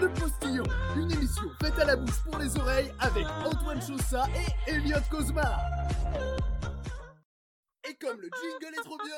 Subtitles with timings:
[0.00, 0.64] Le Postillon,
[0.96, 4.26] une émission faite à la bouche pour les oreilles avec Antoine Chaussat
[4.66, 5.58] et Elliot Cosma.
[7.88, 9.16] Et comme le jingle est trop bien,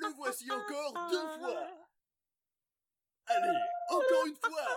[0.00, 1.66] le voici encore deux fois.
[3.26, 3.58] Allez,
[3.90, 4.68] encore une fois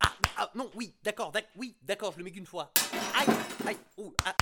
[0.00, 2.70] Ah, ah, non, oui, d'accord, d'ac- oui, d'accord, je le mets qu'une fois.
[3.18, 3.26] Aïe,
[3.66, 4.34] aïe, ouh, ah.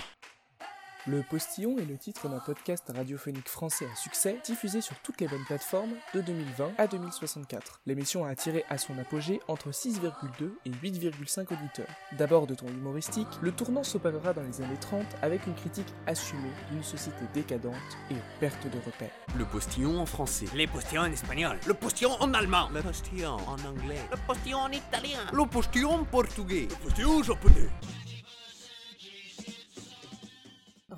[1.07, 5.29] Le Postillon est le titre d'un podcast radiophonique français à succès diffusé sur toutes les
[5.29, 7.81] bonnes plateformes de 2020 à 2064.
[7.87, 11.89] L'émission a attiré à son apogée entre 6,2 et 8,5 auditeurs.
[12.19, 16.53] D'abord de ton humoristique, le tournant s'opérera dans les années 30 avec une critique assumée
[16.71, 17.75] d'une société décadente
[18.11, 19.11] et en perte de repères.
[19.39, 20.47] Le postillon en français.
[20.55, 21.59] Les postillons en espagnol.
[21.67, 22.69] Le postillon en allemand.
[22.75, 24.01] Le postillon en anglais.
[24.11, 25.21] Le postillon en italien.
[25.33, 26.69] Le postillon en portugais.
[26.85, 27.71] Postillon japonais.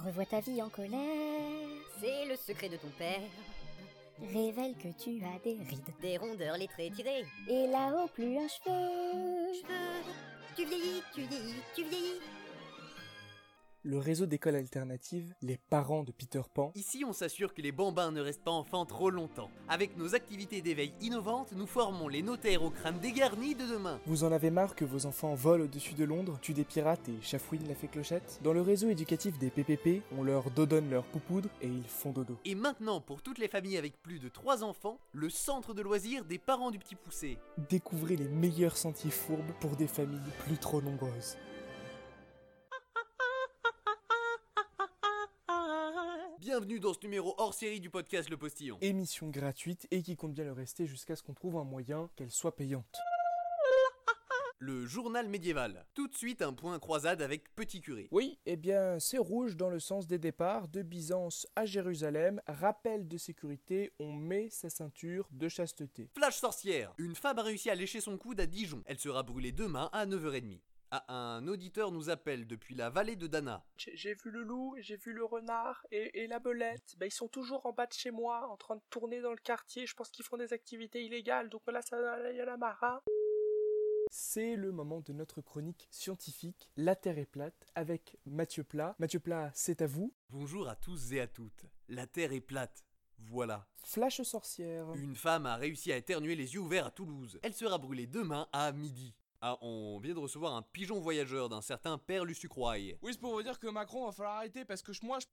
[0.04, 0.98] Revois ta vie en colère.
[2.00, 3.20] C'est le secret de ton père.
[4.20, 5.94] Révèle que tu as des rides.
[6.00, 7.24] Des rondeurs, les traits tirés.
[7.48, 9.54] Et là-haut, plus un cheveu.
[9.54, 10.02] Cheveux.
[10.56, 12.20] Tu vieillis, tu vieillis, tu vieillis.
[13.84, 18.12] Le réseau d'écoles alternatives, les parents de Peter Pan, Ici, on s'assure que les bambins
[18.12, 19.50] ne restent pas enfants trop longtemps.
[19.68, 23.98] Avec nos activités d'éveil innovantes, nous formons les notaires au crâne dégarni de demain.
[24.06, 27.20] Vous en avez marre que vos enfants volent au-dessus de Londres, tuent des pirates et
[27.22, 28.38] chafouinent la fée clochette?
[28.44, 32.38] Dans le réseau éducatif des PPP, on leur dodonne leur poupoudre et ils font dodo.
[32.44, 36.24] Et maintenant, pour toutes les familles avec plus de 3 enfants, le centre de loisirs
[36.24, 37.36] des parents du petit poussé.
[37.68, 41.36] Découvrez les meilleurs sentiers fourbes pour des familles plus trop nombreuses.
[46.42, 48.76] Bienvenue dans ce numéro hors série du podcast Le Postillon.
[48.80, 52.32] Émission gratuite et qui compte bien le rester jusqu'à ce qu'on trouve un moyen qu'elle
[52.32, 52.96] soit payante.
[54.58, 55.86] Le journal médiéval.
[55.94, 58.08] Tout de suite un point croisade avec Petit Curé.
[58.10, 62.42] Oui, eh bien, c'est rouge dans le sens des départs de Byzance à Jérusalem.
[62.48, 66.10] Rappel de sécurité, on met sa ceinture de chasteté.
[66.12, 66.92] Flash sorcière.
[66.98, 68.82] Une femme a réussi à lécher son coude à Dijon.
[68.86, 70.58] Elle sera brûlée demain à 9h30.
[70.94, 73.64] Ah, un auditeur nous appelle depuis la vallée de Dana.
[73.78, 76.96] J'ai vu le loup, j'ai vu le renard et, la belette.
[76.98, 79.38] Bah, ils sont toujours en bas de chez moi, en train de tourner dans le
[79.38, 79.86] quartier.
[79.86, 81.96] Je pense qu'ils font des activités illégales, donc là, ça
[82.30, 83.02] y a la marre.
[84.10, 88.94] C'est le moment de notre chronique scientifique La Terre est plate avec Mathieu Plat.
[88.98, 90.12] Mathieu Plat, c'est à vous.
[90.28, 91.64] Bonjour à tous et à toutes.
[91.88, 92.84] La Terre est plate.
[93.16, 93.66] Voilà.
[93.82, 94.92] Flash sorcière.
[94.92, 97.40] Une femme a réussi à éternuer les yeux ouverts à Toulouse.
[97.42, 99.14] Elle sera brûlée demain à midi.
[99.44, 102.76] Ah, on vient de recevoir un pigeon voyageur d'un certain Père Lusucroy.
[103.02, 105.26] Oui, c'est pour vous dire que Macron va falloir arrêter parce que je- moi je.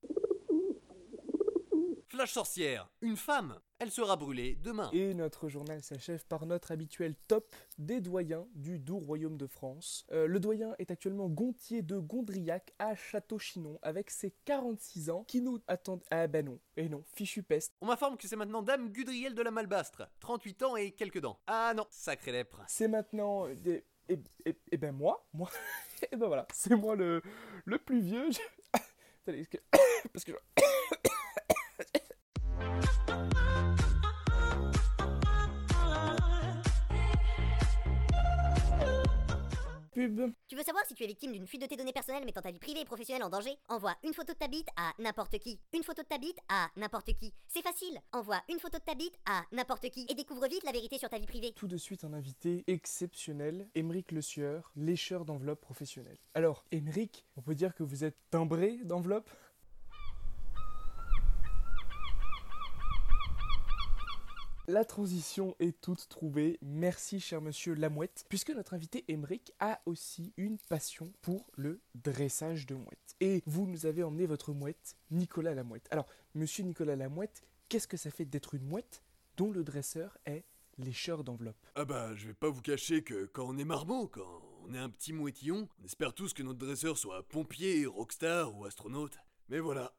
[2.08, 2.90] Flash sorcière.
[3.02, 3.60] Une femme.
[3.78, 4.90] Elle sera brûlée demain.
[4.92, 10.04] Et notre journal s'achève par notre habituel top des doyens du doux royaume de France.
[10.10, 15.40] Euh, le doyen est actuellement Gontier de Gondriac à Château-Chinon avec ses 46 ans qui
[15.40, 16.02] nous attendent.
[16.10, 17.76] Ah ben non, et non, fichu peste.
[17.80, 20.02] On m'informe que c'est maintenant Dame Gudriel de la Malbastre.
[20.18, 21.38] 38 ans et quelques dents.
[21.46, 22.60] Ah non, sacré lèpre.
[22.66, 23.46] C'est maintenant.
[23.46, 25.48] euh, des- Et, ben moi, moi,
[26.12, 27.22] et ben voilà, c'est moi le,
[27.64, 28.28] le plus vieux.
[29.26, 29.58] Je- est-ce que-
[30.12, 30.62] parce que je-
[40.00, 40.32] Pub.
[40.48, 42.50] Tu veux savoir si tu es victime d'une fuite de tes données personnelles mettant ta
[42.50, 43.58] vie privée et professionnelle en danger?
[43.68, 45.60] Envoie une photo de ta bite à n'importe qui.
[45.74, 47.34] Une photo de ta bite à n'importe qui.
[47.48, 48.00] C'est facile.
[48.12, 51.10] Envoie une photo de ta bite à n'importe qui et découvre vite la vérité sur
[51.10, 51.52] ta vie privée.
[51.52, 56.18] Tout de suite un invité exceptionnel, Émeric Le Sieur, lécheur d'enveloppe professionnelle.
[56.32, 59.30] Alors, Émeric, on peut dire que vous êtes timbré d'enveloppe
[64.72, 66.56] La transition est toute trouvée.
[66.62, 72.66] Merci, cher monsieur Lamouette, puisque notre invité Émeric a aussi une passion pour le dressage
[72.66, 73.16] de mouettes.
[73.18, 75.88] Et vous nous avez emmené votre mouette, Nicolas Lamouette.
[75.90, 79.02] Alors, monsieur Nicolas Lamouette, qu'est-ce que ça fait d'être une mouette
[79.36, 80.44] dont le dresseur est
[80.78, 81.66] lécheur d'enveloppe?
[81.74, 84.78] Ah bah, je vais pas vous cacher que quand on est marmot, quand on est
[84.78, 89.18] un petit mouettillon, on espère tous que notre dresseur soit pompier, rockstar ou astronaute.
[89.48, 89.96] Mais voilà,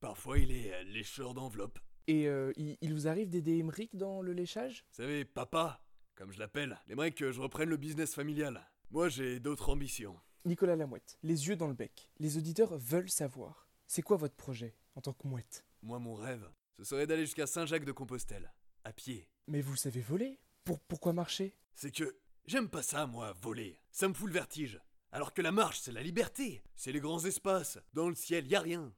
[0.00, 1.78] parfois il est euh, lécheur d'enveloppe.
[2.06, 4.84] Et euh, il, il vous arrive d'aider Émeric dans le léchage?
[4.90, 5.82] Vous savez, papa,
[6.14, 8.60] comme je l'appelle, aimerait que je reprenne le business familial.
[8.90, 10.18] Moi j'ai d'autres ambitions.
[10.44, 12.10] Nicolas Lamouette, les yeux dans le bec.
[12.18, 13.68] Les auditeurs veulent savoir.
[13.86, 15.64] C'est quoi votre projet en tant que mouette?
[15.82, 18.52] Moi mon rêve, ce serait d'aller jusqu'à Saint-Jacques-de-Compostelle,
[18.84, 19.28] à pied.
[19.48, 20.38] Mais vous savez voler?
[20.64, 21.56] Pour, Pourquoi marcher?
[21.74, 23.80] C'est que j'aime pas ça, moi, voler.
[23.90, 24.80] Ça me fout le vertige.
[25.12, 26.62] Alors que la marche, c'est la liberté.
[26.74, 27.78] C'est les grands espaces.
[27.92, 28.92] Dans le ciel, y a rien.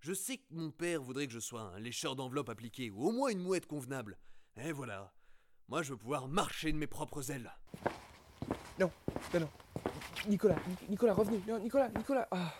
[0.00, 3.12] Je sais que mon père voudrait que je sois un lécheur d'enveloppe appliqué, ou au
[3.12, 4.16] moins une mouette convenable.
[4.56, 5.12] Et voilà.
[5.68, 7.50] Moi, je veux pouvoir marcher de mes propres ailes.
[8.78, 8.90] Non,
[9.34, 9.48] non, non.
[10.28, 11.42] Nicolas, Nic- Nicolas, revenez.
[11.48, 12.28] Non, Nicolas, Nicolas.
[12.30, 12.54] Ah.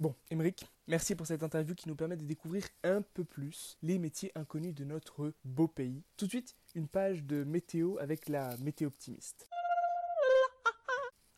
[0.00, 3.98] Bon, Émeric, merci pour cette interview qui nous permet de découvrir un peu plus les
[3.98, 6.04] métiers inconnus de notre beau pays.
[6.16, 9.48] Tout de suite, une page de météo avec la météo optimiste.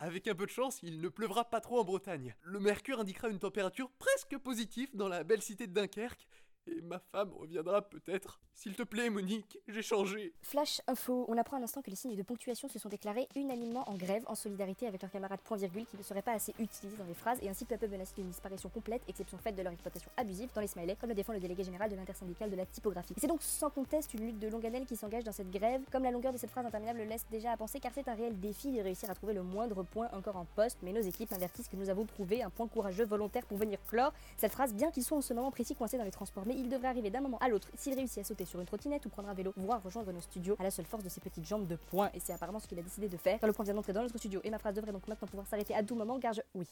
[0.03, 2.33] Avec un peu de chance, il ne pleuvra pas trop en Bretagne.
[2.41, 6.27] Le mercure indiquera une température presque positive dans la belle cité de Dunkerque.
[6.67, 8.39] Et ma femme reviendra peut-être.
[8.53, 10.33] S'il te plaît, Monique, j'ai changé.
[10.41, 13.89] Flash info, on apprend à l'instant que les signes de ponctuation se sont déclarés unanimement
[13.89, 16.97] en grève en solidarité avec leurs camarades point virgule qui ne seraient pas assez utilisés
[16.97, 19.63] dans les phrases et ainsi peu à peu menacés d'une disparition complète, exception faite de
[19.63, 22.55] leur exploitation abusive dans les smileys, comme le défend le délégué général de l'intersyndicale de
[22.55, 23.15] la typographie.
[23.17, 26.03] C'est donc sans conteste une lutte de longue haleine qui s'engage dans cette grève, comme
[26.03, 28.39] la longueur de cette phrase interminable le laisse déjà à penser car c'est un réel
[28.39, 31.69] défi de réussir à trouver le moindre point encore en poste, mais nos équipes avertissent
[31.69, 35.03] que nous avons trouvé un point courageux volontaire pour venir clore cette phrase bien qu'ils
[35.03, 37.37] soient en ce moment précis coincés dans les transports, mais il devrait arriver d'un moment
[37.39, 40.11] à l'autre s'il réussit à sauter sur une trottinette ou prendre un vélo, voire rejoindre
[40.11, 42.59] nos studios à la seule force de ses petites jambes de poing, et c'est apparemment
[42.59, 43.39] ce qu'il a décidé de faire.
[43.39, 45.47] Car le point vient d'entrer dans notre studio, et ma phrase devrait donc maintenant pouvoir
[45.47, 46.41] s'arrêter à tout moment, car je.
[46.53, 46.65] Oui.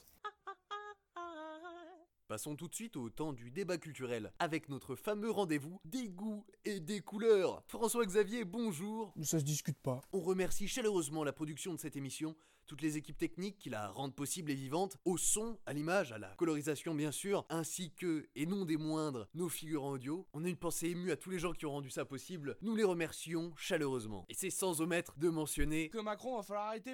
[2.30, 6.46] Passons tout de suite au temps du débat culturel, avec notre fameux rendez-vous des goûts
[6.64, 7.64] et des couleurs.
[7.66, 9.12] François-Xavier, bonjour.
[9.24, 10.02] Ça se discute pas.
[10.14, 12.36] On remercie chaleureusement la production de cette émission,
[12.68, 16.20] toutes les équipes techniques qui la rendent possible et vivante, au son, à l'image, à
[16.20, 20.28] la colorisation bien sûr, ainsi que, et non des moindres, nos figurants audio.
[20.34, 22.76] On a une pensée émue à tous les gens qui ont rendu ça possible, nous
[22.76, 24.28] les remercions chaleureusement.
[24.30, 26.94] Et c'est sans omettre de mentionner Que Macron va falloir arrêter.